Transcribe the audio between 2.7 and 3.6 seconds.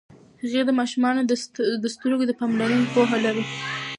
پوهه لري.